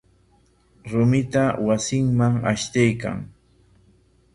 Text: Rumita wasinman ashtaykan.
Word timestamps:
Rumita 0.91 1.43
wasinman 1.65 2.33
ashtaykan. 2.51 3.17